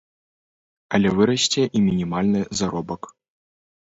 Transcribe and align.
Але 0.97 1.11
вырасце 1.17 1.61
і 1.79 1.81
мінімальны 1.87 2.41
заробак. 2.63 3.01